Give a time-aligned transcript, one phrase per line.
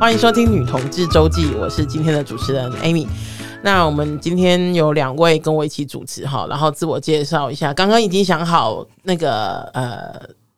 [0.00, 3.06] 欢迎收听《女同志周记》，我是今天的主持人 Amy。
[3.62, 7.74] 那我们今天有两位跟我一起主持哈，然后自我介绍一下。
[7.74, 10.10] 刚刚已经想好那个呃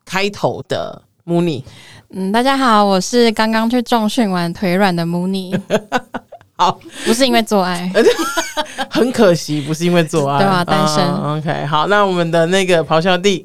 [0.05, 1.65] 开头的 Mooney。
[2.11, 5.61] 嗯，大家好，我是刚刚去重训完腿软的 Mooney。
[6.55, 7.93] 好，不是因为做爱，
[8.89, 11.05] 很可惜，不是因为做爱，对啊，单身。
[11.05, 13.45] Uh, OK，好，那我们的那个咆哮帝。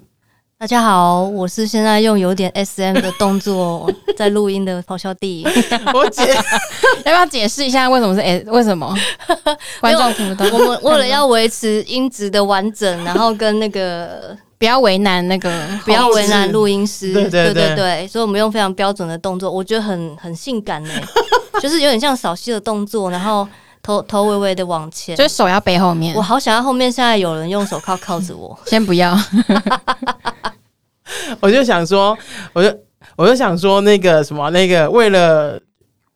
[0.59, 5.45] 大家好，我是现在用有点 SM 的动作 在录音的咆哮帝。
[5.93, 6.33] 我解，
[7.05, 8.49] 要不要解释一下为什么是 S？
[8.49, 8.91] 为什么
[9.79, 10.59] 观众听不懂？
[10.59, 15.51] 我们为了要维持音质的完整，然后跟那个不要为难那个，
[15.85, 17.13] 不要为难录音师。
[17.13, 20.91] 对对对，对对对，所以我们用非常标准的动作，我觉得很很性感呢，
[21.61, 23.47] 就是有点像扫戏的动作，然后。
[23.83, 26.13] 头头微微的往前，就是手要背后面。
[26.13, 29.17] 我好想要后面现在有人用手铐铐着我，先不要。
[31.39, 32.17] 我就想说，
[32.53, 32.73] 我就
[33.15, 35.59] 我就想说那个什么，那个为了。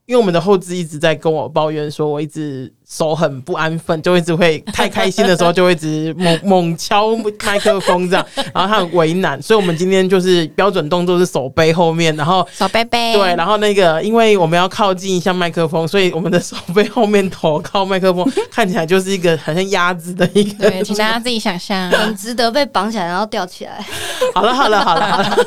[0.08, 23.86] 因为我们的后置一直在跟我抱怨，说我一直手很不安分，就一直会太开心的时候就会一直猛猛敲麦克风这样，然后他很为难，所以我们今天就是标准动作是手背后面，然后手背背对，然后那个因为我们要靠近一下麦克风，所以我们的手背后面头靠麦克风，看起来就是一个很像鸭子的一个，对，请大家自己想象，很值得被绑起来然后吊起来。
[24.34, 25.38] 好了好了好了好了。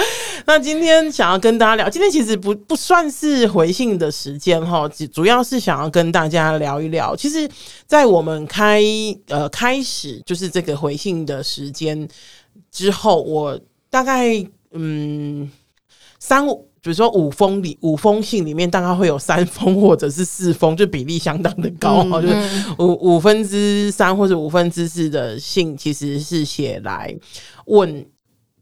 [0.46, 7.14] 那今天想要跟大家聊，今天其实不不算是回信的时间哈，主要是想要跟大家聊一聊。
[7.14, 7.48] 其实，
[7.86, 8.82] 在我们开
[9.28, 12.08] 呃开始就是这个回信的时间
[12.70, 15.50] 之后，我大概嗯
[16.18, 22.34] 三，比如说五封里五封信里面，大概会有三封 或者是四封，就比例相当的高就是
[22.78, 27.14] 五五分之三或者五分之四的信，其实是写来
[27.66, 28.06] 问。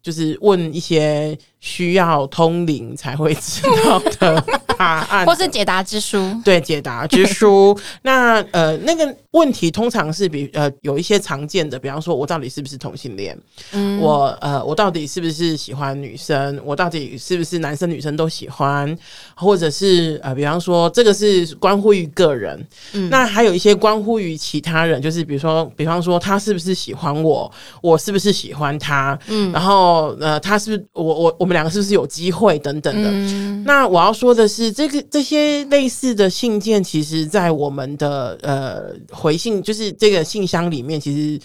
[0.09, 4.43] 就是问一些需要通灵才会知道的
[4.79, 6.19] 答案，或是解答之书。
[6.43, 7.79] 对，解答之书。
[8.01, 13.39] 那呃，那个问题通常是比呃有一些常见的，比方说我到底是不是同性恋？
[13.73, 16.59] 嗯，我呃我到底是不是喜欢女生？
[16.65, 18.97] 我到底是不是男生女生都喜欢？
[19.39, 22.67] 或者是呃，比方说这个是关乎于个人。
[22.93, 27.51] 嗯，那还有一些关乎于其他人，就是比如说，比方说他是不是喜欢我？
[27.81, 29.19] 我是不是喜欢他？
[29.29, 30.17] 嗯，然后。
[30.21, 33.09] 呃，他是不是我我我们两个是不是有机会等等的？
[33.11, 41.41] 嗯、那我要说的是，这个这些类似的信件，其实，在我们的呃回信，就是这个信箱里面，其实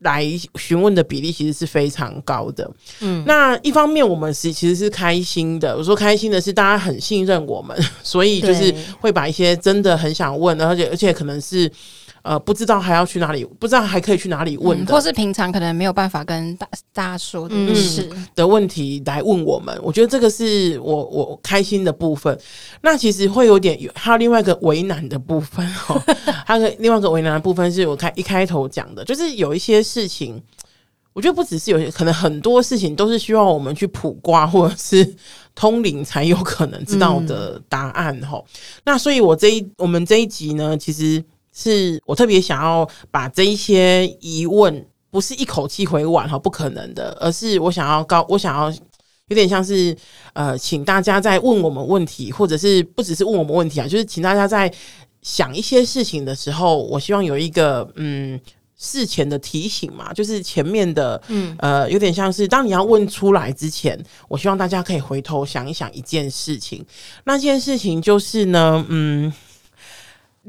[0.00, 0.24] 来
[0.56, 2.70] 询问的比例其实是非常高的。
[3.00, 5.76] 嗯，那一方面我们是其实是开心的。
[5.76, 11.70] 我说开心的是，大家很信任我们， 所以就是会把一些真的很想问，而且而且可能是。
[12.22, 19.78] 呃，不知道还要去哪里，不知道还可以去哪里问的，嗯、或是平常可能没有办法跟大大家说的事、嗯、的问题来问我们。
[19.82, 22.38] 我觉得这个是我我开心的部分。
[22.82, 26.02] 那其实会有点有，还有另外一个为难的部分 哦。
[26.44, 30.42] 还有另外一个为难的部分是我开一开头讲的，就是有一些事情，
[31.12, 35.14] 我觉得不只是有些，可能很多事情都是需要我们去卜卦或者是
[35.54, 38.38] 通灵才有可能知道的答案哈。
[38.38, 38.44] 嗯、
[38.84, 41.24] 那所以我这一我们这一集呢，其实。
[41.60, 48.70] 是我特别想要把这一些疑问，不是一口气回完哈，不可能的，而是我想要告，我想要
[49.26, 49.96] 有点像是
[50.34, 54.72] 呃，请大家在问我们问题，或者是不只是问我们问题啊，就是请大家在
[55.20, 58.40] 想一些事情的时候，我希望有一个嗯
[58.76, 66.86] 事前的提醒嘛，就是前面的嗯呃，有点像是当你要问出来之前，我希望大家可以回头想一想一件事情，
[67.24, 69.32] 那件事情就是呢，嗯。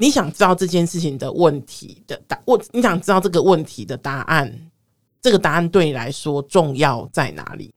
[0.00, 4.50] 你想知道这件事情的问题的答，我你想知道这个问题的答案，
[5.20, 7.70] 这个答案对你来说重要在哪里？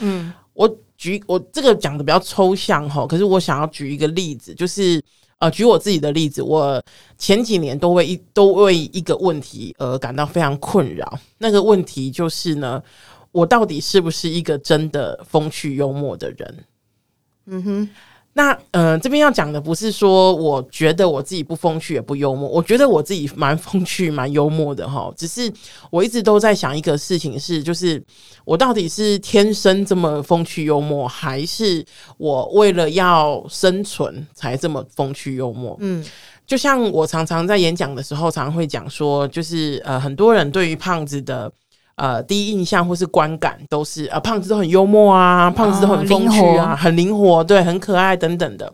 [0.00, 5.00] 嗯，我举我这个讲的比较抽象哈，可是我想要举一个例子，就是
[5.38, 6.82] 呃，举我自己的例子，我
[7.16, 11.16] 前几年都为一都为一个问题而感到非常困扰。
[11.38, 12.82] 那个问题就是呢，
[13.30, 16.64] 我到底是不是一个真的风趣幽默的人？
[17.46, 17.88] 嗯哼。
[18.36, 25.12] 那呃，这边要讲的不是说我觉得我自己不风趣也不幽默，我觉得我自己蛮风趣蛮幽默的哈。
[25.16, 25.52] 只是
[25.90, 28.02] 我一直都在想一个事情是，就是
[28.44, 31.84] 我到底是天生这么风趣幽默，还是
[32.18, 35.76] 我为了要生存才这么风趣幽默？
[35.80, 36.04] 嗯，
[36.44, 41.52] 就像我常常在演讲的时候，常常会讲说，就是呃，很多人对于胖子的。
[41.96, 48.72] 呃，第一印象或是观感都是呃，胖子都很幽默啊，胖子都很风趣啊，很灵活，对，很可爱等等的。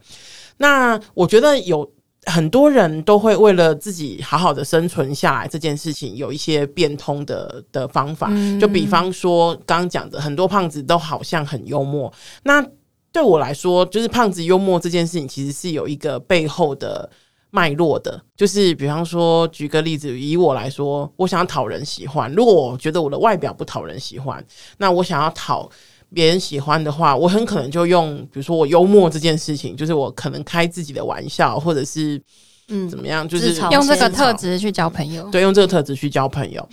[0.58, 1.90] 那我觉得有
[2.26, 8.31] 很多人都会为了自己好好的生存下来这件事情，有一些变通的的方法。
[8.61, 12.12] 就比方说刚刚讲的，很多胖子都好像很幽默。
[12.43, 12.64] 那
[13.12, 17.11] 对我来说，就是胖子幽默这件事情，其实是有一个背后的
[17.50, 18.20] 脉络的。
[18.37, 22.32] 就是比方说，举个例子，以我来说，我想要讨人喜欢。
[22.32, 24.44] 如果我觉得我的外表不讨人喜欢，
[24.79, 25.69] 那我想要讨
[26.14, 32.20] 别人喜欢的话，我很可能就用，比如说我幽默这件事情，就是我可能开自己的玩笑，或者是
[32.69, 35.29] 嗯怎么样，就是用这个特质去交朋友。
[35.31, 36.67] 对，用这个特质去交朋友。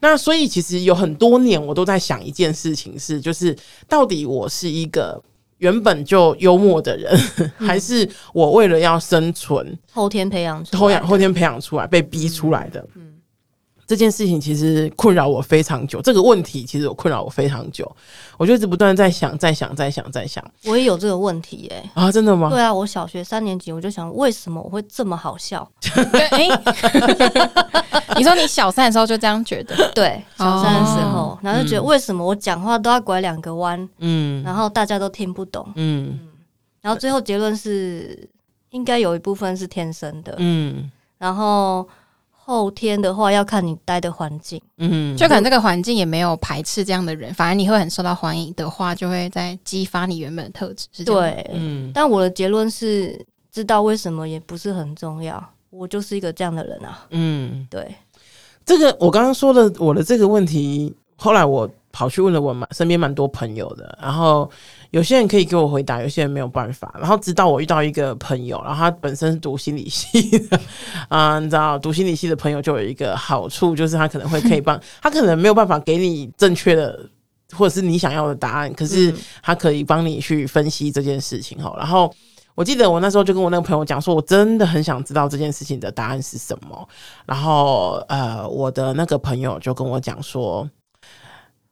[0.00, 3.56] 那所以其实有很多年，我都在想一件事情是，就是
[3.88, 5.22] 到底我是一个。
[5.64, 12.86] 原本就幽默的人，嗯、还是我为了要生存后天培养出来，后天后天培养出来被逼出来的。
[12.94, 13.13] 嗯，嗯，
[13.86, 16.00] 这件事情其实困扰我非常久。
[16.00, 17.90] 这个问题其实有困扰我非常久，
[18.36, 20.44] 我就一直不断在想，在想，在想，在想。
[20.64, 22.02] 我也有这个问题耶、欸！
[22.02, 22.48] 啊，真的吗？
[22.50, 25.70] 对啊，我小学三年级我就想，为什么我会这么好笑？
[28.16, 29.74] 你说你小三的时候就这样觉得？
[29.94, 33.88] 对，小三的时候，然后就觉得为什么我讲话都要拐两个弯？
[33.98, 35.66] 嗯，然后大家都听不懂。
[35.74, 36.18] 嗯，
[36.80, 38.28] 然后最后结论是，
[38.70, 40.34] 应该有一部分是天生的。
[40.38, 41.86] 嗯，然后
[42.46, 44.60] 后天的话要看你待的环境。
[44.76, 50.86] 嗯，就可能这个环境也没有排斥这样的人，反而你会很受到欢迎的话，就会在激发你原本的特质。
[50.92, 51.34] 是这样。
[51.34, 51.90] 对，嗯。
[51.94, 53.18] 但我的结论是，
[53.50, 55.42] 知道为什么也不是很重要。
[55.70, 57.06] 我就是一个这样的人啊。
[57.10, 57.94] 嗯，对。
[58.66, 64.50] 这个我刚刚说的我的这个问题，后来我跑去问了我蛮身边蛮多朋友的，然后
[64.90, 66.92] 有些人可以给我回答，有些人没有办法。
[66.98, 70.60] 然后直到我遇到一个朋友，然后他本身是读心理系的
[71.08, 76.98] 啊，你知道，读心理系的朋友就有一个好处，就是他可能会可以帮 他，可能没有办法给你正确的
[77.52, 82.12] 或者是你想要的答案，可是他可以帮你去分析这件事情哈，然后。
[82.56, 86.88] 我记得我那时候就跟我那个朋友讲说，我真的很想知道这件事情的答案是什么。
[87.26, 90.64] 然后，呃，我的那个朋友就跟我讲说：“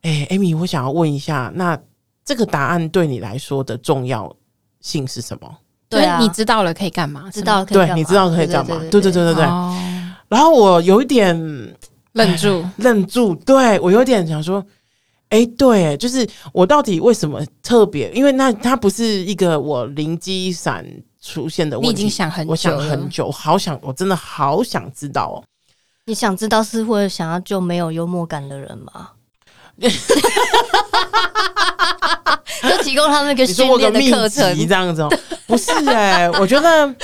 [0.03, 1.79] 哎，Amy，我想要问一下，那
[2.25, 4.35] 这个答案对你来说的重要
[4.81, 5.57] 性是什么？
[5.89, 7.31] 对啊，你知道了可以干嘛？
[7.33, 7.87] 知道可以嘛？
[7.87, 8.79] 对，你知道可以干嘛？
[8.91, 9.45] 对对对对对。
[10.29, 11.37] 然后我有一点
[12.13, 14.65] 愣住，愣住，对，我有点想说。”
[15.33, 18.13] 哎、欸，对，就是我到底为什么特别？
[18.13, 20.85] 因为那它不是一个我灵机闪
[21.23, 21.89] 出现的问题。
[21.89, 25.43] 你已经想很久，我想很久，好想，我真的好想知道哦。
[26.05, 29.09] 你想知道是会想要救没有幽默感的人吗？
[32.63, 35.09] 就提供他们一个训练的课程，这样子哦。
[35.47, 36.95] 不是哎、欸，我觉得，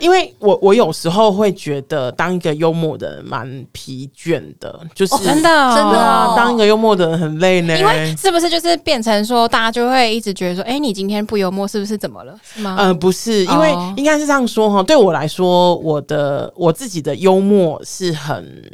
[0.00, 7.78] 因为我我有时候会觉得当一个幽默的人蛮疲倦的，就是、哦、真的、哦、真的、哦，当一个幽默的人很累呢。
[7.78, 12.34] 因为是不是就是变成说，大家就会一直觉得说，哎、欸，你今天不幽默，是不是怎么了？
[12.42, 12.74] 是吗？
[12.78, 14.82] 呃，不是，因为应该是这样说哈。
[14.82, 18.72] 对我来说，我的我自己的幽默是很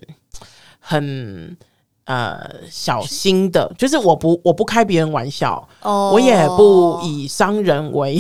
[0.81, 1.56] 很。
[2.08, 2.40] 呃，
[2.70, 6.14] 小心的，就是我不我不开别人玩笑，oh.
[6.14, 8.19] 我也不以伤人为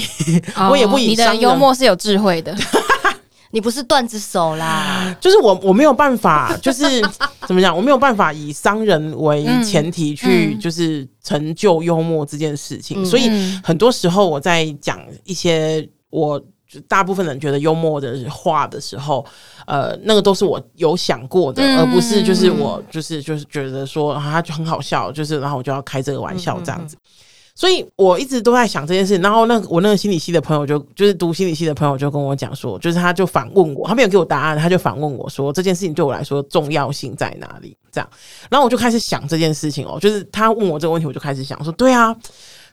[0.56, 0.68] ，oh.
[0.72, 1.36] 我也不以伤人。
[1.36, 2.54] 你的幽默是有智慧的，
[3.50, 5.16] 你不是段子手啦。
[5.18, 7.00] 就是我我没有办法，就是
[7.46, 13.02] 怎么讲，我没有办法以商人为前提去，就是成就幽默这件事情。
[13.02, 13.30] 嗯、所以
[13.64, 16.38] 很多时候我在讲一些我。
[16.68, 19.24] 就大部分人觉得幽默的话的时候，
[19.66, 26.94] 呃，那个都是我有想过的，嗯、而不是就是我就是就是觉得说啊，他就很好笑，就是然后我就要开这个玩笑这样子。
[26.94, 27.08] 嗯嗯嗯，
[27.54, 29.16] 所以我一直都在想这件事。
[29.16, 37.74] 然后那我那个心理系的朋友就就是读心理系的朋友就跟我讲说，就是他就反问我，他没有给我答案，他就反问我说这件事情对我来说重要性在哪里？
[37.90, 38.10] 这样，
[38.50, 42.14] 然后我就开始想这件事情哦，就是他问我这个问题，我就开始想说，对啊。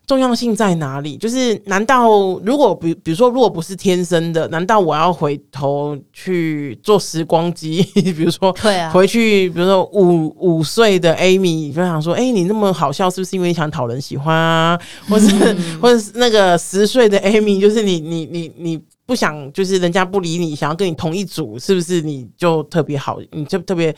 [0.08, 1.18] 重要性在哪里？
[1.18, 2.10] 就是难道
[2.44, 7.82] 如果比比如说，如果不是天生的，难道我要回头去做时光机？
[7.94, 14.80] 比如说，对啊，回去，比如说五五岁的 Amy 就想说，哎、欸，你那么好笑，是不是因为你想讨人喜欢啊？
[15.10, 23.96] 或是、嗯、或者是那个十岁的 Amy，就是你你你你不想，就是人家不理你，想要跟你同一组，是不是你就特别好，你就特别。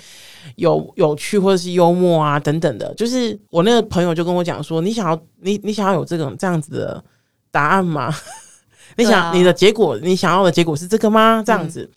[0.55, 7.03] 有有趣或者是幽默啊等等的，就是我那个朋友就跟我讲说，你想要你你想要有这种这样子的
[7.51, 8.11] 答案吗？
[8.95, 11.43] 你想你的结果，你想要的结果是这个吗？
[11.45, 11.87] 这样子。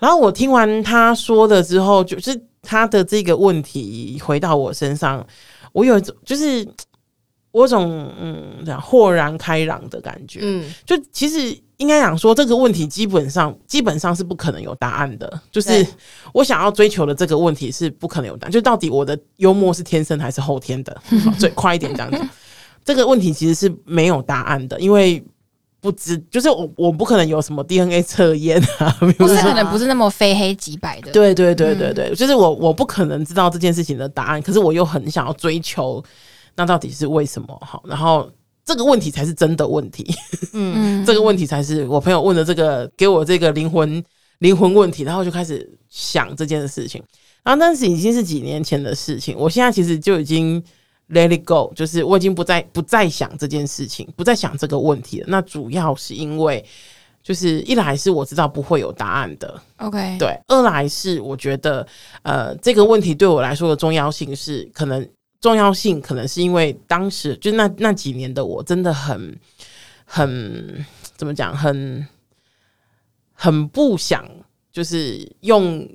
[0.00, 5.24] 然后我听完他说的之后，就是他的这个问题回到我身上，
[5.72, 6.66] 我有一种就是
[7.52, 10.40] 我有种嗯这样豁然开朗的感觉。
[10.42, 11.56] 嗯，就其实。
[11.78, 15.40] 应该讲说，这个问题基本上基本上是不可能有答案的。
[15.50, 15.86] 就是
[16.32, 18.52] 我想要追求的这个问题是不可能有答案。
[18.52, 21.02] 就到底我的幽默是天生还是后天的？
[21.38, 22.28] 最快一点这样子，
[22.84, 25.22] 这个问题其实是没有答案的，因为
[25.80, 31.12] 不知就是我我不可能有什么 DNA 测验啊，不是可能不是那么非黑即白的。
[31.12, 36.02] 对对对对对，就是我我不可能知道这件事情的答案，可是我又很想要追求，
[36.54, 37.60] 那到底是为什么？
[37.60, 38.30] 好，然后。
[38.66, 40.14] 这个问题才是真的问题。
[40.52, 44.04] 嗯，这个问题才是我朋友问的这个给我这个灵魂
[44.40, 47.02] 灵魂问题，然后就开始想这件事情。
[47.44, 50.60] 然后，但是已经是几年前的事情，我现在其实就已经
[51.10, 55.26] let it go，就是我已经不再不再想这件事情，不再想这个问题了。
[55.28, 56.64] 那主要是因为，
[57.22, 61.86] 就是一来是我知道不会有答案的，OK，对；二来是我觉得，
[62.22, 65.08] 呃，这个问题对我来说的重要性是可能
[65.46, 69.38] 重要性，可能是因为当时就那那几年的我真的很
[70.04, 70.84] 很
[71.16, 72.06] 怎么讲，很
[73.32, 74.28] 很不想
[74.72, 75.88] 就是用。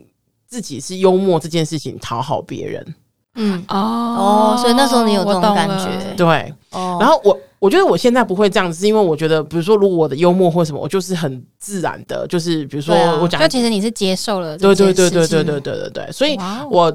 [0.51, 2.95] 自己是幽默这件事情讨好别人，
[3.35, 3.77] 嗯哦
[4.53, 6.97] 哦，所以那时候你有这种感觉，对哦。
[6.99, 16.11] 然后我我觉得我现在不会这样子，是因为我觉得，比如说，如果我的幽默或什么，我就是很自然的，就是比如说我讲，就其实你是接受了，对对对对对对对对对。
[16.11, 16.37] 所以
[16.69, 16.93] 我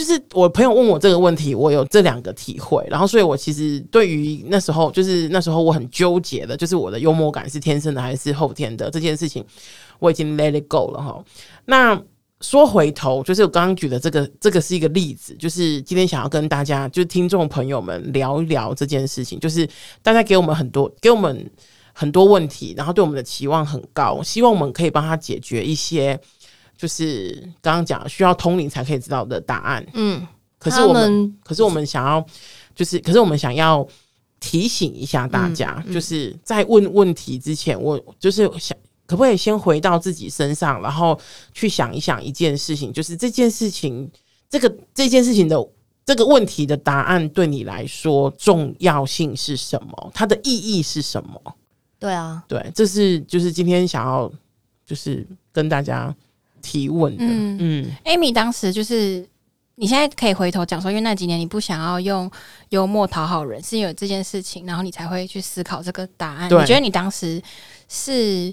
[0.00, 2.82] 就是我朋友问我这个问题，我有这两个体会。
[2.88, 9.44] 然后，所以我其实对于那时候，就是那时候我很纠结的，就是我的幽默感是天生的还是后天的这件事情，
[9.98, 11.22] 我已经 let it go 了哈。
[11.66, 12.02] 那
[12.40, 19.68] 说回头，就是我刚刚举的这个，这个是一个例子，就是今天想要跟大家，就是听众朋友们聊一聊这件事情，就是
[20.02, 21.50] 大家给我们很多，给我们
[21.92, 26.18] 很多问题，然后对我们的期望很高，希望我们可以帮他解决一些，
[26.80, 29.86] 就是刚刚讲需要通灵才可以知道的答案。
[29.92, 30.26] 嗯，
[30.58, 32.24] 可是我们，可是我们想要，
[32.74, 33.86] 就是，可是我们想要
[34.38, 38.76] 提醒一下大家，嗯嗯、就是在问问题之前，我就是想。
[39.06, 41.18] 可不可以先回到自己身上，然后
[41.52, 44.08] 去想一想一件事情，就是这件事情，
[44.48, 45.56] 这个这件事情的
[46.06, 50.12] 这个问题的答案对你来说重要性是什么？
[50.14, 51.42] 它的意义是什么？
[51.98, 54.30] 对啊，对，这是就是今天想要
[54.86, 56.14] 就是跟大家
[56.62, 57.24] 提问的。
[57.24, 59.26] 嗯嗯，Amy 当时就是
[59.74, 62.30] 你现在可以回头讲说，因为那几年你不想要用
[62.70, 66.46] 幽默讨好人，是因为这件事情，然后你才会去思考这个答案。
[66.46, 67.42] 你觉得你当时
[67.88, 68.52] 是？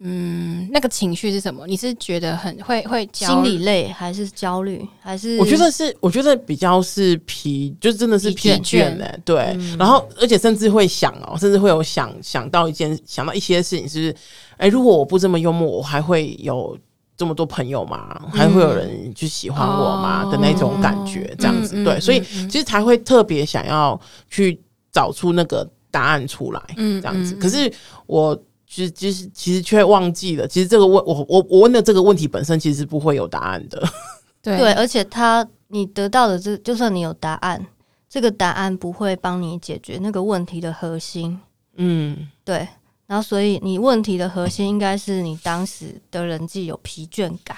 [0.00, 1.66] 嗯，那个情绪是什么？
[1.66, 5.36] 你是觉得很会会心理累，还是焦虑，还是？
[5.38, 9.20] 我觉得是，我觉得比较是疲，就真的是疲倦的、欸。
[9.24, 14.12] 对，嗯、然后而且甚至会想哦，甚至会有想想到一件，想到一些事情，是不是？
[14.52, 16.78] 哎、欸，如果我不这么幽默，我还会有
[17.18, 18.18] 这么多朋友吗？
[18.22, 20.24] 嗯、还会有人去喜欢我吗？
[20.24, 21.74] 哦、的那种感觉，这样子。
[21.76, 24.58] 嗯、对，所以其实才会特别想要去
[24.90, 27.34] 找出那个答案出来，嗯，这样子。
[27.34, 27.70] 可是
[28.06, 28.42] 我。
[28.70, 30.46] 其实，其实，其实却忘记了。
[30.46, 33.82] 其实这个问我，我，我问的这个问题本身，其实不会有答案的。
[34.44, 37.66] 对，对，而且他，你得到的这，就算你有答案，
[38.10, 41.40] 这个答案不会帮你解决那个问题的核心。
[41.76, 42.68] 嗯，对。
[43.08, 47.56] 然后，所以你问题的核心应该是你当时的人际有疲倦感。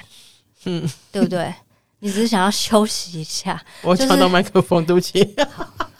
[0.65, 1.53] 嗯，对不对？
[1.99, 3.63] 你只是想要休息一下。
[3.83, 5.35] 我抢到麦克风，对不起。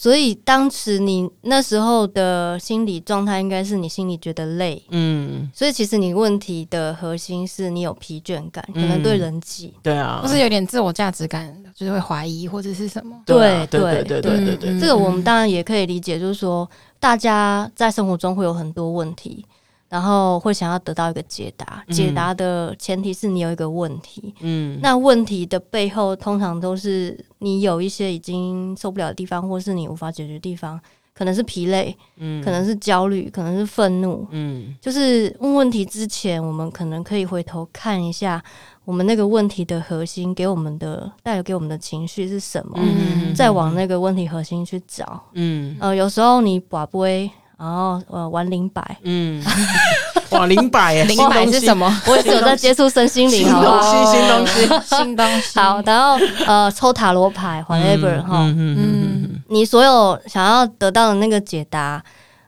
[0.00, 19.44] 所以当时你那时候的心理状态，应该是你心里觉得累，嗯，所以其实你问题的核心是你有疲倦感，可能对人际，对啊，或是有点自我价值感，就是会怀疑或者是什么，对对对对对对，这个我们当然也可以理解，就是说大家在生活中会有很多问题。
[19.88, 24.34] 然后会想要得到一个解答，解答的前提是你有一个问题。
[24.40, 30.78] 嗯，那问题的背后通常都是你有一些已经受不了的地方，或是你无法解决的地方，
[31.14, 38.42] 可能是疲累，嗯，可能是焦虑，可能是愤怒，嗯，就是问问题之前，我们可能可以回头看一下
[38.84, 47.30] 我们那个问题的核心给我们的带给我们的情绪是什么，嗯，再往那个问题核心去找，嗯，呃，有时候你把不会。
[47.58, 49.42] 然后呃，玩灵摆，嗯，
[50.30, 51.92] 哇，灵摆耶， 灵摆是什么？
[52.06, 53.82] 我也是有在接触身心灵，好不好？
[54.12, 55.58] 新东西，新东西，新东西。
[55.58, 62.00] 好，然后呃，抽塔罗牌，whatever 哈，嗯，你所有想要得到的那个解答，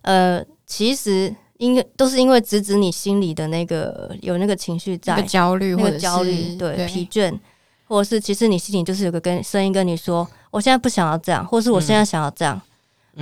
[0.02, 7.36] 呃，其实应该都是因为直指你心里的那个有那个情绪在，焦虑或者焦虑，对，疲倦，
[7.88, 12.60] 或者是其实你心里就是有个跟声音跟你说，我现在不想要这样，或是我现在想要这样。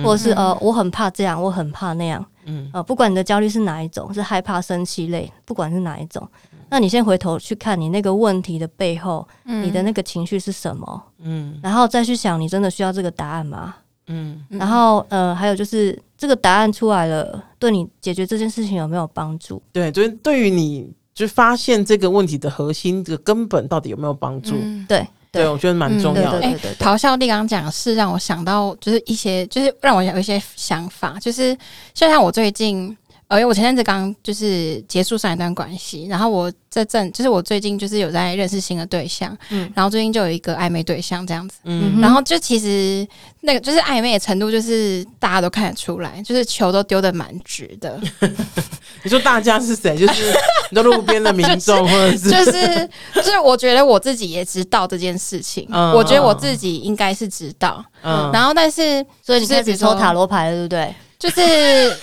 [0.03, 2.25] 或者是呃，我很怕这样，我很怕那样。
[2.45, 6.27] 嗯，呃，不管你的焦虑是哪一种，是害怕、生气、类，不管是哪一种，
[6.69, 11.03] 那你先回头去看你那个问题的背后，嗯、你的那个情绪是什么？
[11.19, 13.75] 嗯，然后再去想，你真的需要这个答案吗？
[14.07, 19.61] 嗯，然后呃，还有就是这个答案出来了，对你解决这件事情有没有帮助？
[19.71, 24.55] 对，就是对于你就发现这个问题的核心，这个根本到底有没有帮助？
[24.55, 25.07] 嗯、对。
[25.31, 26.41] 对，我觉得蛮重要的。
[26.41, 31.55] 哎，咆哮帝刚刚讲的是让我想到，就是一些，就是让我有一些想法，就是
[31.93, 32.95] 就像我最近
[33.29, 43.07] 呃，因为我前阵子刚就是结束上一段关系，然后我这阵就是我最近就是有在认识新的对象，嗯，然后最近就有一个暧昧对象这样子，嗯，然后就其实
[43.41, 48.01] 那个就是暧昧的程度，就是大家都看得出来，就是球都丢的蛮直的。
[49.03, 49.95] 你说大家是谁？
[49.95, 50.23] 就是
[50.71, 60.95] 你说路边的民 众，或者是就是就是我觉得我自己也知道这件事情，嗯，我觉得我自己应该是知道，嗯，然后但是所以你开始抽塔罗牌了，对不对？
[61.19, 61.41] 就是，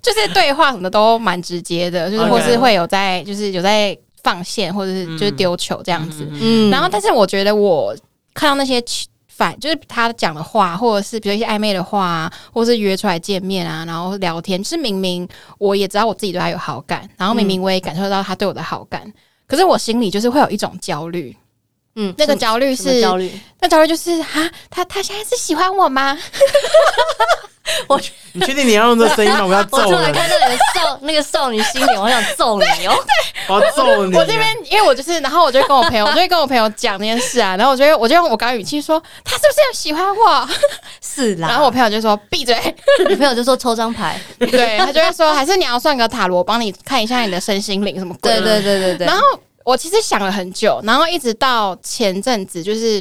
[0.00, 6.24] 就是对话什么的都蛮直接的，就是或是会有在，就是有在放线，或者是就是丢球这样子。
[6.30, 7.92] 嗯，然后但是我觉得我
[8.32, 8.80] 看到那些
[9.26, 15.28] 反，就是他讲的话，或者是比如一些暧昧的话，或是约出来见面啊，然后聊天，就是明明
[15.58, 19.12] 我也知道我自己对他有好感，然后明明我也感受到他对我的好感，
[19.48, 21.36] 可是我心里就是会有一种焦虑。
[21.96, 23.30] 嗯，那个焦虑是焦虑，
[23.60, 26.16] 那焦虑就是哈，他他现在是喜欢我吗？
[27.86, 28.00] 我
[28.32, 29.46] 你确定你要用这声音吗？
[29.46, 29.92] 我要揍你！
[29.92, 32.94] 我看到你的少 那个少女心脸，我想揍你哦！
[33.48, 34.16] 我要揍你！
[34.16, 40.48] 我这边因为我就是，然后我就跟我朋友，我就会跟我朋友讲这件事啊，然后我就我就用我刚刚语气说，他是不是有喜欢我？
[41.00, 41.48] 是啦。
[41.48, 42.56] 然后我朋友就说闭嘴，
[43.08, 48.32] 女朋友就说抽张牌，对他就会说，还是你要算个塔罗，帮你看一下你的身心灵什么鬼？
[48.32, 49.06] 对对对对对。
[49.06, 49.22] 然后。
[49.70, 53.00] 我其实想了很久，然后一直到前阵子，就是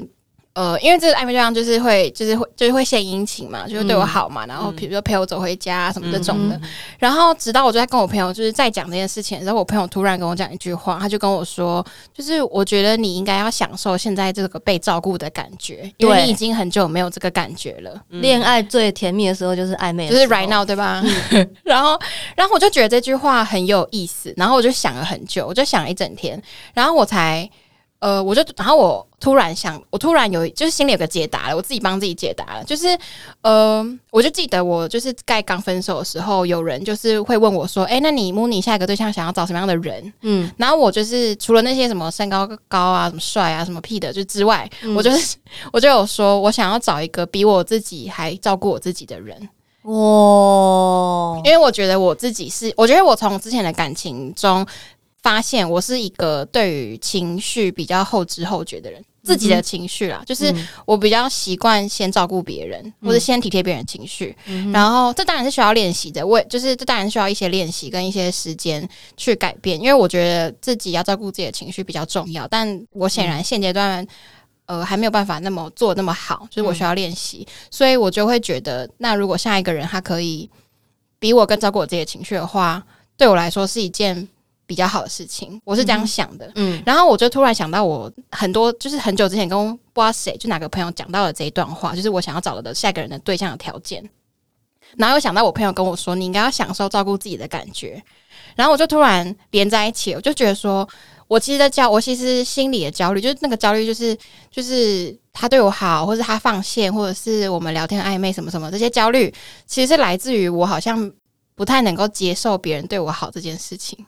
[0.59, 6.55] 呃，因为这个暧昧对象就是会，就是会，就是会献殷勤嘛，就是对我好嘛，嗯、然后比如说陪我走回家什么这种的。
[6.57, 6.61] 嗯、
[6.97, 17.97] 然后直到我就在跟我朋友就是在讲这件事情，然后我朋友突然跟我讲一句话，他就跟我说，就是我觉得你应该要享受现在这个被照顾的感觉，因为你已经很久没有这个感觉了。
[18.09, 21.01] 恋、嗯、爱最甜蜜的时候就是暧昧，就是 right now，对吧？
[21.31, 21.97] 嗯、 然后，
[22.35, 27.49] 然后我就觉得这句话很有意思，然后我就想了很久，我就想了一整天，然后我才。
[27.99, 32.97] 呃，我就然后我突然想，我突然有就是心里有个解答了，我自己帮自己解答了，就是
[33.41, 40.13] 呃，我就记得我就是在刚分手的时候，有人就是会问我说，哎、欸，那你 Mooni 下一个对象想要找什么样的人？
[40.21, 45.35] 嗯，然后我就是除了那些什么身高高啊、什么帅啊、什么屁的就之外，嗯、我就是
[45.73, 49.37] 我就有说我想要找一个比我自己还照顾我自己的人。
[49.83, 54.65] 哇，因为我觉得我自己是，我觉得我从之前的感情中。
[55.29, 60.51] 发现我是一个对于情绪比较后知后觉的人，自己的情绪啦，就是
[60.87, 64.35] 我比较习惯先照顾别人，或者先体贴别人情绪。
[64.73, 72.47] 然后这当然是需要练习的，我就是这当然需要一些练习跟一些时间去改变，因为我觉得自己要照顾自己的情绪比较重要。
[72.47, 74.03] 但我显然现阶段
[74.65, 80.49] 呃还没有办法那么做那么好，就是我需要练习，所以我就会觉得，那如果下一个人他可以
[81.19, 82.83] 比我更照顾我自己的情绪的话，
[83.15, 84.27] 对我来说是一件。
[84.69, 86.45] 比较好的事情，我是这样想的。
[86.53, 89.57] 嗯，嗯，然后我就突然想到，我很多就是很久之前跟
[89.93, 94.07] 不知道谁，就哪个朋友讲到了这一段话，就是我想要找的下一个人的对象的条件。
[94.95, 97.99] 然后又想到我朋友跟我说，你应该要享受照顾自己的感觉。
[98.55, 100.87] 然后我就突然连在一起，我就觉得说，
[101.27, 104.15] 我其实在焦，我其实心里的焦虑，就是那个焦虑，就是
[104.51, 109.33] 就是他对我好，或者他放线，或者是我们聊天暧昧什么什么这些焦虑，
[109.65, 111.11] 其实是来自于我好像
[111.55, 114.05] 不太能够接受别人对我好这件事情。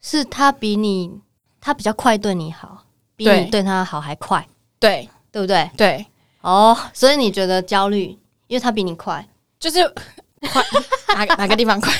[0.00, 1.20] 是他比你，
[1.60, 2.84] 他比较快对你好，
[3.16, 4.46] 比你对他好还快，
[4.78, 5.70] 对对不对？
[5.76, 6.06] 对
[6.40, 9.26] 哦，所以你觉得焦虑，因为他比你快，
[9.58, 9.86] 就是
[10.52, 10.64] 快
[11.14, 11.92] 哪个哪个地方快？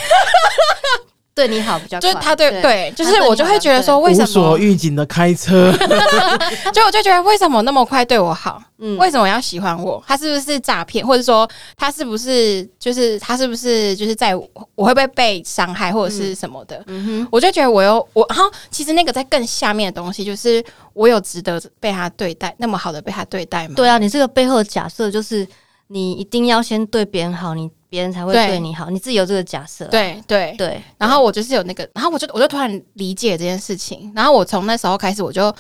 [1.35, 5.73] 对你好比较快，就是他对对，就是我就会觉得说，为什么无所预警的开车，
[6.73, 8.63] 就我就觉得为什么那么快对我好？
[8.79, 10.03] 嗯，为什么要喜欢我？
[10.07, 11.07] 他是不是诈骗？
[11.07, 14.45] 或者说他是不是就是他是不是就是在我
[14.85, 16.83] 会不会被伤害或者是什么的？
[16.89, 20.63] 嗯哼，我就觉得我有我，然后其实那个在更下面的东西，就是
[20.95, 23.75] 我有值得被他对待那么好的被他对待吗？
[23.77, 25.47] 对啊，你这个背后的假设就是
[25.89, 27.71] 你一定要先对别人好，你。
[27.91, 29.85] 别人才会对你好，你自己有这个假设。
[29.89, 35.55] 对对对，然后我就是有那个，然后我就我就突然理解这件事情，然后我从那时候开始，我就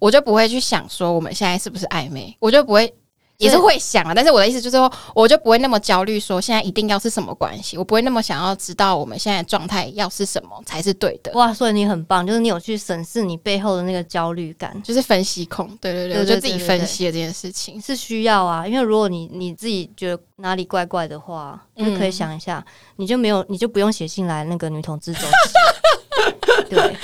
[0.00, 2.92] 我就不会去想说我们现在是不是暧昧，我就不会。
[3.38, 11.32] 也是会想啊，但是我的意思就是说，我就不会那么焦虑，说现在一定要是什么关系，我不会那么想要知道我们现在状态要是什么才是对的。
[11.32, 15.68] 哇，所以你很棒，就是你有去审视你背后的那个焦虑感，就是分析控。
[15.80, 22.64] 对对对，我就自己分析了这件事情是需要啊，因为如果你你自己觉得哪里怪怪的话，就可以想一下，
[22.96, 26.70] 你就没有，你就不用写信来那个女同志周记。
[26.74, 26.96] 对。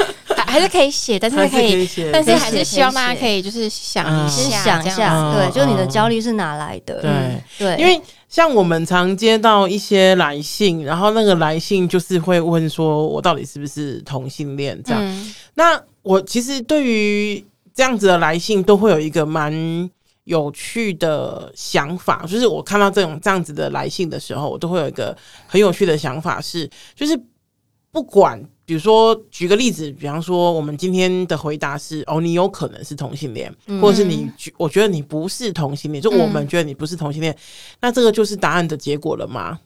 [0.52, 7.00] 还是可以写，但是可以，但是还是希望大家可以就是想一下，想一下，对，就你的焦虑是哪来的？
[7.00, 7.42] 对。
[7.58, 14.78] 对，因为像我们常接到一些来信，然后那个来信就是会问说，我到底是不是同性恋？
[14.84, 17.42] 这样，那我其实对于
[17.74, 19.90] 这样子的来信，都会有一个蛮
[20.24, 27.18] 有趣的想法，就是我看到这种这样子的来信的时候，我都会有一个很有趣的想法是，就是
[27.90, 37.38] 不管，比如说举个例子，比方说我们今天的回答是哦，你有可能是同性恋，嗯、或者是你我觉得你不是同性恋，就我们觉得你不是同性恋，嗯、
[37.80, 39.58] 那这个就是答案的结果了吗？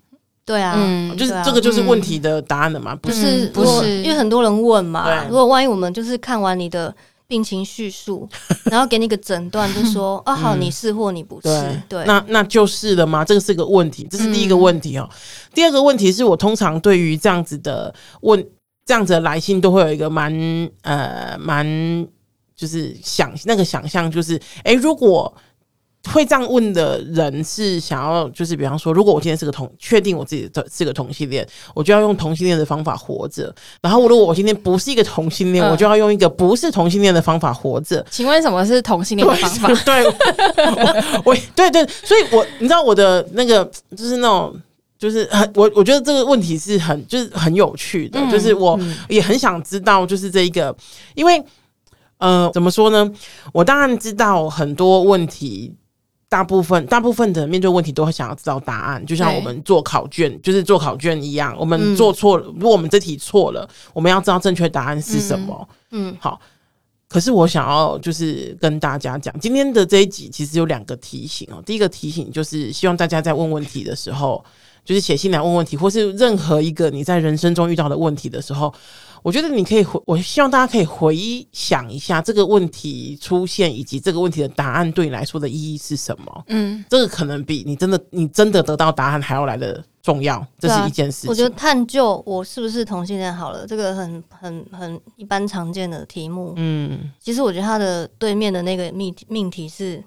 [0.44, 2.96] 对啊，嗯、就是这个就是问题的答案了吗？
[2.96, 6.94] 不是，不是，因为很多人问嘛，如果万一我们就是看完你的。
[7.28, 8.28] 病情叙述，
[8.70, 13.24] 然后给你个诊断，就说 哦，好，你是或你不是，嗯、对，对那那就是了吗？
[13.24, 15.10] 这个是个问题，这是第一个问题哦。
[15.10, 15.16] 嗯、
[15.52, 18.46] 第二个问题是我通常对于这样子的问，
[18.86, 20.32] 这样子的来信都会有一个蛮
[20.80, 21.66] 呃蛮
[22.54, 25.30] 就是想那个想象，就是哎、欸，如果。
[26.12, 31.44] 会这样问的人是想要，就是比方说，如果我今天是个同，确定我自己的是个同性恋，
[31.74, 33.52] 我就要用同性恋的方法活着。
[33.82, 38.06] 然后，如果我今天不是一个同性恋，嗯、我就要用一个不是同性恋的方法活着。
[38.08, 39.82] 请问什么是同性恋的方法？
[39.84, 44.56] 对，我，我对对，所以我你知道我的那个就是那种
[44.98, 48.78] 就是很我我觉得这个问题是很就是很有趣的，嗯、就是我
[49.08, 50.76] 也很想知道，就是这一个，
[51.14, 51.42] 因为
[52.18, 53.10] 呃，怎么说呢？
[53.52, 55.74] 我当然知道很多问题。
[56.28, 61.54] 大部分大部分的面对问题都会想要知道答案，就像我们做考卷，就是做考卷一样。
[61.56, 65.68] 我们做错了，嗯、如果我们这题错了，我们要知道正确答案是什么。
[65.92, 66.40] 嗯，嗯好。
[67.08, 71.62] 可是我想要就是跟大家讲，今天的这一集其实有两个提醒哦。
[71.64, 74.44] 第一个提醒就是希望大家在问问题的时候，
[74.86, 78.72] 就是写信来问问题，或是任何一个你在人生中遇到的问题的时候。
[79.22, 81.16] 我觉得你可以回，我希望大家可以回
[81.50, 86.44] 想一下这个问题出现以及这个问题的答案对你来说的意义是什么。
[86.46, 90.46] 嗯，这个可能比你真的你真的得到答案还要来的重要。
[90.60, 91.28] 这是一件事情。
[91.28, 96.52] 啊，我觉得探究我是不是同性恋好了，这个很很很一般常见的题目。
[96.54, 100.00] 嗯，其实我觉得它的对面的那个命命题是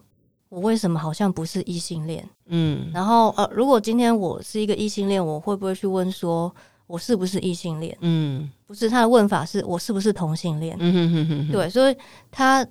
[0.49, 2.27] 我为什么好像不是异性恋？
[2.47, 6.53] 嗯，然后呃，如果今天我是一个异性恋，我会不会去问说？
[6.87, 7.95] 我是不是异性恋？
[8.01, 10.75] 嗯，不是，他的问法是我是不是同性恋？
[10.79, 11.95] 嗯哼哼哼，对，所以
[12.31, 12.65] 他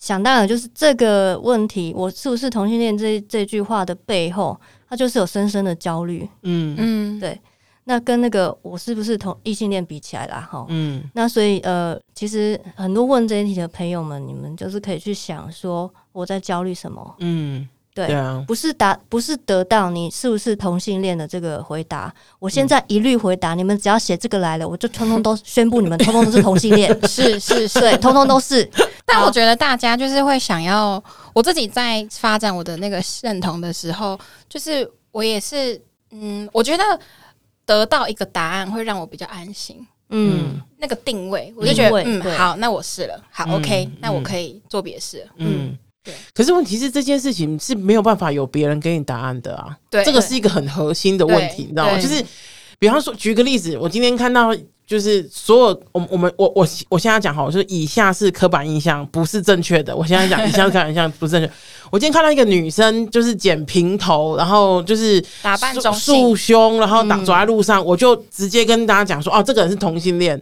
[0.00, 2.98] 想当然就是这个问题，我是不是同性恋？
[2.98, 6.28] 这这句话的背后，他就是有深深的焦虑。
[6.42, 7.40] 嗯嗯，对，
[7.84, 17.14] 那跟那个我是不是同异性恋比起来啦，哈，嗯，那所以呃，其实很多问这一题的朋友们，你们就是可以去想说我在焦虑什么？
[17.18, 17.68] 嗯。
[17.94, 22.12] 对，对啊，不是答，不是得到你是不是同性恋的这个回答。
[22.38, 26.94] 我现在一律回答，嗯、你们只要写这个来了，我就通通都宣布你们 通通都是同性恋。
[27.08, 28.70] 是是是，对，通通都是。
[29.06, 31.02] 但我觉得大家就是会想要，
[31.32, 36.84] 我自己在发展我的那个认同的时候，就是我也是，嗯，我觉得
[37.64, 39.86] 得到一个答案会让我比较安心。
[40.10, 45.26] 嗯，那个定位，我就觉得，嗯，好，那我试了，好、嗯、，OK，那我可以做别事。
[45.38, 45.78] 嗯。
[46.06, 51.98] 嗯可是问题是这件事情是没有办法有别人给你答案的啊，对，这个是一个很核心的问题，你知道吗？
[51.98, 52.24] 就是，
[52.78, 54.54] 比方说举个例子，我今天看到
[54.86, 59.96] 就是所有我我们我我我现在讲好，就是以下是刻板印象，不是正确的。
[59.96, 61.50] 我现在讲以下是刻板印象不是正确。
[61.90, 70.40] 我今天看到一个女生就是剪平头，然后就是打扮中束胸，然后打走在路上，我就直接跟大家讲说，哦，这个人是同性恋。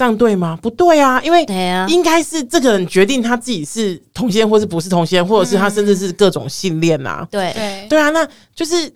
[0.00, 0.58] 这样对吗？
[0.62, 1.44] 不对啊，因为
[1.86, 7.28] 应该是这个人决定他自己是同性恋，或是不是同性恋，或者是他甚至是各种性恋啊。
[7.30, 8.88] 对对对啊，那就是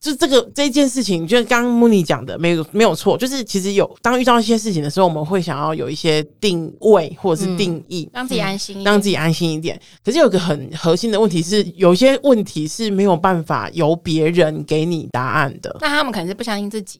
[0.00, 9.78] 就这个这件事情，就刚刚慕妮讲的没有没有错，就是其实有当遇到一些事情的时候，我们会想要有一些定位或者是定义，让自己安心，让自己安心一点。
[10.02, 15.76] 可是有个很核心的问题是，有些问题是没有办法由别人给你答案的。
[15.82, 16.98] 那他们可能是不相信自己。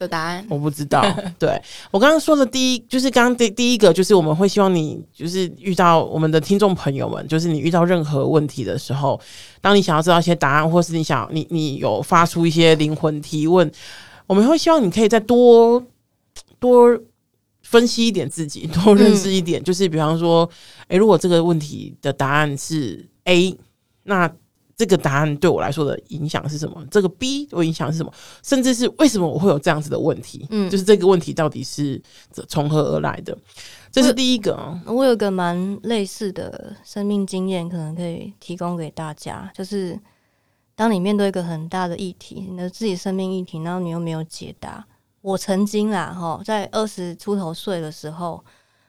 [0.00, 1.04] 有答案，我不知道。
[1.38, 1.60] 对，
[1.90, 9.20] 我刚刚说的第一，就是刚刚第第一个，就是我们会希望你，就是遇到我们的听众朋友们，就是你遇到任何问题的时候，
[9.60, 13.70] 当你想要知道一些答案，或是你想你你有发出一些灵魂提问，
[14.26, 15.84] 我们会希望你可以再多
[16.58, 16.98] 多
[17.62, 19.60] 分析一点自己，多认识一点。
[19.60, 20.48] 嗯、就是比方说，
[20.88, 23.54] 诶，如果这个问题的答案是 A，
[24.04, 24.32] 那。
[24.80, 26.82] 这个答案对我来说的影响是什么？
[26.90, 28.10] 这个 B 我影响是什么？
[28.42, 30.46] 甚至是为什么我会有这样子的问题？
[30.48, 32.00] 嗯，就是这个问题到底是
[32.48, 33.36] 从何而来的？
[33.92, 34.56] 这是第一个。
[34.86, 39.52] 我，我有个蛮类似的生命经验，可能可以提供给大家。
[39.54, 40.00] 就是
[40.74, 44.82] 当你面对一个很大的议题，你的自己生命议题，然后你又没有解答。
[45.20, 48.42] 我曾经啦，哈，在二十出头岁的时候，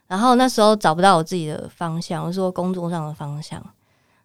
[0.07, 3.61] 然后那时候找不到我自己的方向，我说工作上的方向。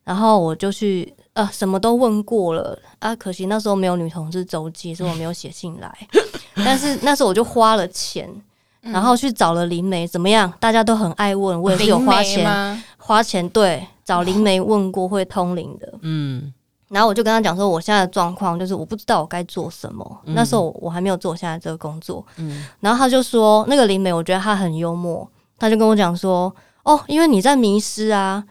[0.07, 2.79] 然后我就去，呃，什么都问过了。
[3.01, 5.93] 啊，可惜那时候没有女同志周记，所以我没有写信来。
[6.65, 8.31] 但是那时候我就花了钱，
[8.81, 10.51] 然后去找了灵媒，怎么样？
[10.61, 16.55] 大家都很爱问，我也是有花钱，花钱对，找灵媒问过会通灵的，嗯，
[16.89, 28.45] 然后我就跟他讲说，我现在的状况就是我不知道我该做什么，嗯、那时候我还没有做现在这个工作，嗯，然后他就说那个灵媒，我觉得他很幽默，他就跟我讲说，哦，因为你在迷失啊。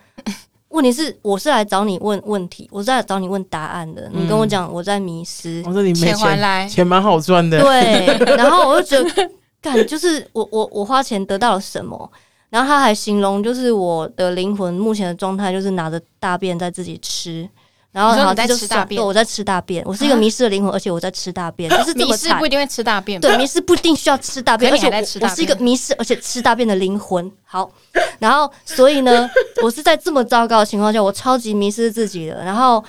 [0.75, 4.09] 问题是，我是来找你问问题，我是来找你问答案的。
[4.13, 7.61] 嗯、你跟我讲我在迷失，我说你没钱，钱还来，钱蛮好赚的。
[7.61, 12.11] 对， 然后我就觉得，感就是我我我花钱得到了什么？
[12.49, 17.49] 然后他还形容，就是我的灵魂目前的状态，就是拿着大便在自己吃。
[17.95, 19.81] 然后好像在吃大便，我在吃大便。
[19.85, 21.69] 我是一个迷失的灵魂，而且我在吃大便。
[21.69, 24.69] 就是迷失不一定会吃大便，对，迷失不一定需要吃大便。
[24.69, 24.89] 而且
[25.21, 27.31] 我是一个迷失而且吃大便的灵魂。
[27.45, 27.71] 好，
[28.19, 29.29] 然后所以呢，
[29.63, 32.43] 我是在这么糟糕的情况下，我超级迷失自己的。
[32.43, 32.83] 然后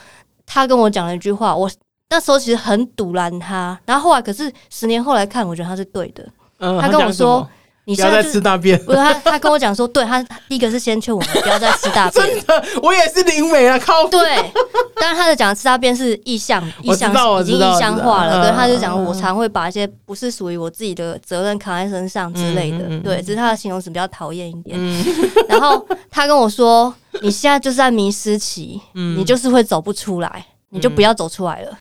[0.45, 1.71] 他跟我讲了一句话，我
[2.11, 3.79] 那时候其实很堵拦他。
[3.87, 6.27] 然后后来可是十年后来看，我觉得他是对的。
[6.59, 7.49] 他跟我说。
[7.87, 8.77] 你现在不要再吃大便。
[8.85, 12.27] 不是他，他跟我讲说，对他第一个是先劝我们不要再吃大便。
[12.27, 14.09] 真的，我也是灵媒啊，靠。
[14.09, 14.53] 对，
[15.01, 18.43] 但是他的讲吃大便是意向，意象已经意向化了。
[18.43, 22.79] 对，他就讲我常会把一些不是属于我自己的责任扛在身上之类的。
[23.05, 24.77] 对，只是他的形容词比较讨厌一点。
[25.49, 31.79] 然后他跟我说，你现在就是在迷失期，你就是会走不出来，你就不要走出来了。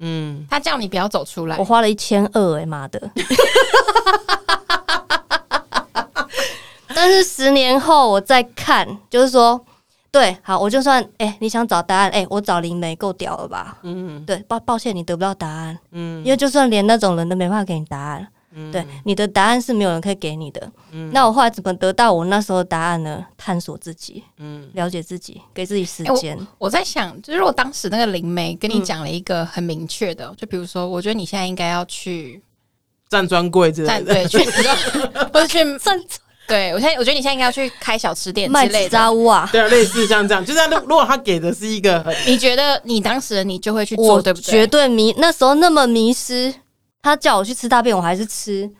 [0.00, 1.58] 嗯，他叫你不要走出来。
[1.58, 3.10] 我花了一千二，哎妈的！
[7.04, 9.62] 但是十年后我再看，就是说，
[10.10, 13.76] 对，好，我就算，哎、欸，你想找答案，哎、欸，我找灵媒够屌了吧？
[13.82, 23.22] 嗯，对，抱抱歉，你得不到答案，嗯，因为就算连那种人都没办法给你答案，嗯，对，你的答案是没有人可以给你的，嗯，那我后来怎么得到我那时候的答案呢？
[23.36, 26.46] 探索自己，嗯，了解自己，给自己时间、欸。
[26.56, 32.42] 我在想，就是如果当时那个灵媒跟你讲了一个很明确的，嗯、就比如说，我觉得你现在应该要去
[33.10, 34.38] 站专柜之类的，对，去，
[35.30, 36.00] 或者去站。
[36.46, 44.50] 对，我现在我觉得你现在应该要去开小吃店之类的，卖纸扎屋啊，对啊，类似像这样，就是如果他给的是一个，你觉得你当时你就会去做，对不对？
[44.50, 46.52] 绝对迷，那时候那么迷失，
[47.02, 48.70] 他叫我去吃大便，我还是吃。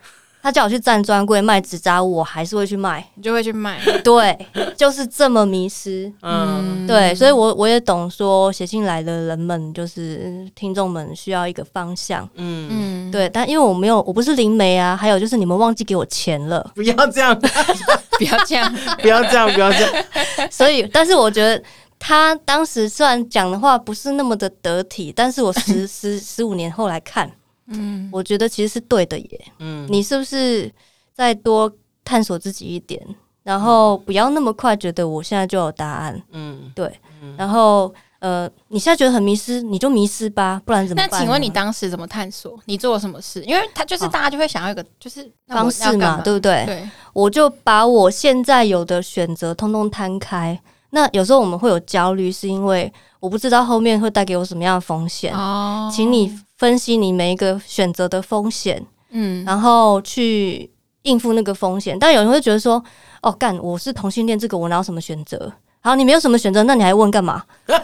[0.45, 3.81] 他叫我去站专柜卖纸扎物，我还是会去卖，你就会去卖。
[4.05, 4.37] 对，
[4.77, 6.13] 就是这么迷失。
[6.21, 12.29] 嗯，对，所以我我也懂说写信来的人们，就是听众们需要一个方向。
[12.35, 20.05] 嗯嗯，对，但因为我没有，我不是灵媒啊，还有就是你们忘记给我钱了， 不要这样，不要这样，不要这样，不要这样。
[20.51, 21.59] 所以，但是我觉得
[21.97, 27.31] 他当时虽然讲的话不是那么的得体，但是我十十十五年后来看。
[27.67, 29.45] 嗯，我觉得其实是对的耶。
[29.59, 30.71] 嗯，你是不是
[31.13, 31.71] 再多
[32.03, 33.01] 探索自己一点，
[33.43, 36.21] 然后不要那么快觉得我现在就有答案？
[36.31, 36.91] 嗯，对。
[37.37, 41.09] 然后呃，你现在觉得很迷失，你就迷失吧，不然怎么办？
[41.11, 42.57] 那请问你当时怎么探索？
[42.65, 43.43] 你做了什么事？
[43.43, 46.63] 因为他就是大家就会想要一个就是方式嘛，对不对？
[46.67, 50.59] 对，我就把我现在有的选择通通摊开。
[50.91, 55.35] 那有时候我们会有焦虑，是因为我不知道后面会带给我什么样的风险。
[55.35, 56.39] 哦，请你。
[56.57, 60.71] 分析你每一个选择的风险，嗯，然后去
[61.03, 61.97] 应付那个风险。
[61.99, 62.83] 但有人会觉得说
[63.21, 67.43] ：“哦，干，我是同性恋，这个我哪有什么选择？”好，你没有什么选择，那你还问干嘛？
[67.67, 67.77] 他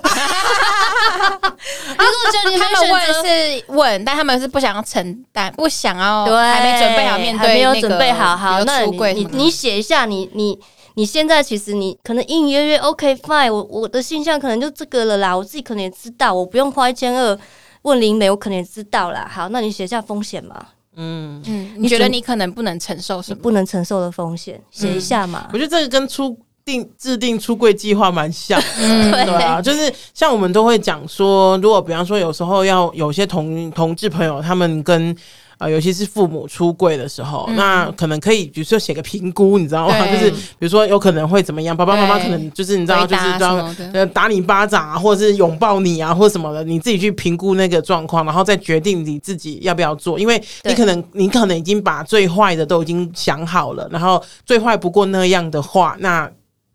[2.82, 8.36] 们问是问，但他们是不想要承担，不想要，对，还没准备好面对，还没有准备好。
[8.36, 10.60] 好，那你你你写一下，你你
[10.96, 17.38] 你现在其实你可能隐隐约约 OK fine，我我的性向可能就这个了啦，我自己可能也知道，我不用花一千二。
[17.84, 19.30] 问灵媒，我可能也知道啦。
[19.32, 20.65] 好，那你写下风险嘛？
[20.96, 23.41] 嗯嗯，你觉得你可能不能承受什么？
[23.41, 25.50] 不能承受的风险，写一下嘛。
[25.54, 35.15] 我觉得这个跟出定制定出柜计划蛮像， 嗯，对啊，就是像我们都会讲说，如果比方说有时候要有些同同志朋友，他们跟。
[35.62, 40.08] 啊，尤其是父母出柜的时候，嗯、那可能可以，比如说写个评估，你知道吗？
[40.08, 56.28] 就是比如说有可能会怎么样，爸爸妈妈可能就是你知道，就是这样呃打你巴掌啊，或者是拥抱你啊，或者什么的，你自己去评估那个状况，然后再决定你自己要不要做，因为你可能你可能已经把最坏的都已经想好了，然后最坏不过那样的话，那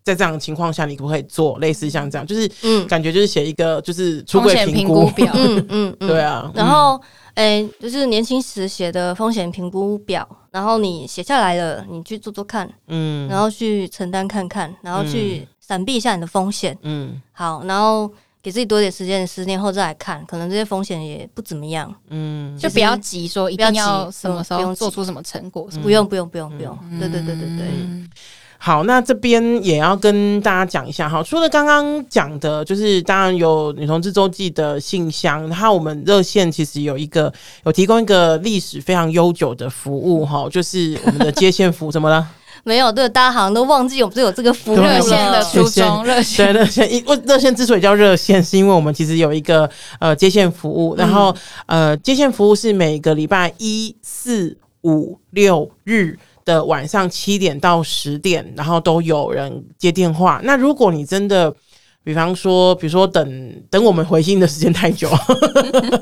[0.06, 2.26] 在这样的情况下，你可不可以做类似像这样？
[2.26, 6.08] 就是嗯，感觉就是写一个就是出柜评估表， 嗯嗯，嗯。
[6.08, 6.98] 对啊，然后。
[7.36, 18.10] 诶、欸，就是年轻时写的风险评估表，然后你写下来了，你去做做看，嗯，然后去承担看看，然后去闪避一下你的风险，嗯，好，然后
[18.42, 27.66] 给自己多点时间，十年后再来看，可能这些风险也不怎么样，嗯，就不要急说一定要什么时候做出什么成果，不用不用不用不用，对对对对对。
[28.66, 31.22] 好，那这边也要跟大家讲一下哈。
[31.22, 42.26] 除了刚刚讲的，就是当然有女同志周记的信箱，然后我们热线其实有一个有提供一个历史非常悠久的服务哈，就是我们的接线服怎么了？
[42.64, 46.04] 没有，对，大家好像都忘记我们是有这个服务热线的初衷。
[46.04, 51.32] 热线对热线，因为热线之所以叫热线，是因为我们其实有一个呃接线服务，然后、
[51.66, 60.40] 嗯、呃接线服务是每个礼拜一四五六日的晚上七点到十点，然后都有人接电话。
[60.42, 61.54] 那如果你真的
[62.06, 65.10] 比方说，比如说等等我们回信的时间太久，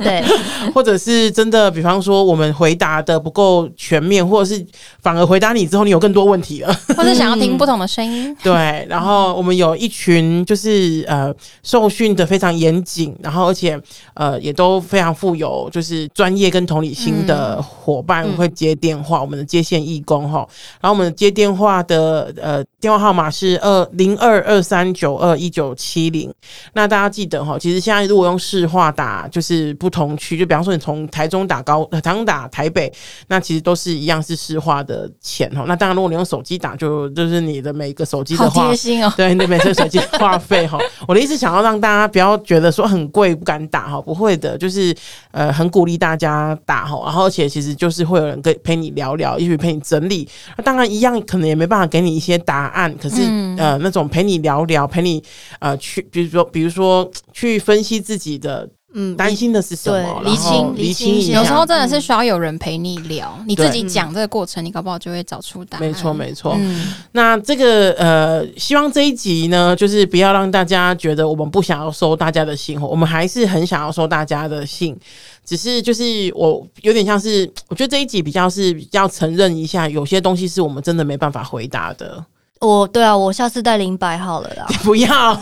[0.01, 0.23] 对，
[0.75, 4.63] 或者是真的，比方说我们回答的不够全面，或者是
[5.01, 8.87] 反而回答你之后，你有更多问题了，或者想要听不同的声音， 对。
[8.87, 13.81] 然后我们有一群就是呃受训的非常严谨，然后而且
[14.13, 20.47] 呃也都非常富有就是专业跟同理心的伙伴会接电话，我们的接线义工哈。
[20.83, 25.94] 然后我们接电话的呃电话号码是二零二二三九二一九七。
[25.95, 26.29] 七零，
[26.73, 32.93] 那大家记得哈，其实现在如果用市话打，就是不同区，就比方说你从台中打高，台中打台北，
[33.29, 35.65] 那其实都是一样是市话的钱哈。
[35.69, 40.77] 那当然，如果你用手机打，就就是你的每个手机的话，贴心哦，对，你的每个手机话费哈。
[41.07, 44.93] 我的意思想要让大家不要觉得说很贵不敢打哈，不会的，就是
[45.31, 47.01] 呃很鼓励大家打哈。
[47.05, 50.29] 然后而且其实就是会有人跟陪你聊聊，也许陪你整理。
[50.57, 55.23] 那当然一样可能也没办法给你一些答案，可是、嗯、呃那种陪你聊聊，陪你
[55.61, 55.79] 呃。
[55.85, 61.35] 去，比如说，比如说，去分析自己的，嗯，担心的是什么，厘清厘清一下。
[61.35, 65.87] 有时候真的是需要有人陪你聊，嗯、你自己讲这个过程，你搞不好就会找出答案。
[65.87, 66.57] 没错，没错。
[66.59, 74.97] 嗯、那这个呃，希望这一集呢，就是不要让大家觉得我们不想要收大家的信，我们还是很想要收大家的信，
[75.45, 82.25] 只是就是我有点像是，我觉得这一集比较是比较承认一下，有些东西是我们真的没办法回答的。
[82.65, 84.67] 我对啊，我下次带零百好了啦。
[84.83, 85.35] 不要，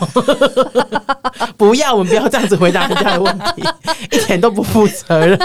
[1.57, 3.63] 不要，我们不要这样子回答人家的问题，
[4.11, 5.39] 一点都不负责任。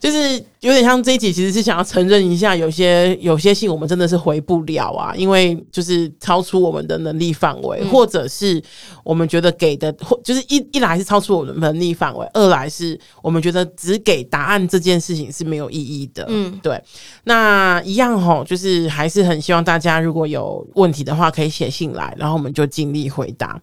[0.00, 8.62] 就是有点像这一集，其实是想要承认一下，有些有些信我们真的是回不了啊，因为就是超出我们的能力范围，嗯、或者是
[9.02, 16.24] 我们觉得给的，或就是一一来是超出我们的能力范围，二来是我们觉得只给答案这件事情是没有意义的。
[16.28, 16.80] 嗯，对。
[17.24, 23.60] 那一样吼，就是还是很希望大家如果有问题的话，可以写信来，然后我们就尽力回答。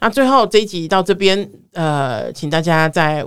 [0.00, 3.22] 那最后这一集到这边，呃，请大家在。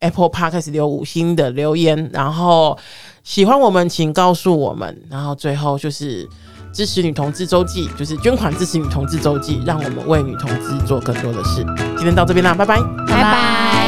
[0.00, 2.78] Apple Podcast 留五星的留言，然后
[3.24, 6.28] 喜欢我们请告诉我们，然后最后就是
[6.72, 11.64] 支持女同志周记，就是捐款支持女同志周记，让我们为女同志做更多的事。
[11.96, 13.85] 今天到这边啦，拜拜，拜拜。